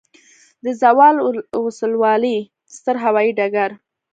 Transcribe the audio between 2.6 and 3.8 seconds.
ستر هوایي ډګر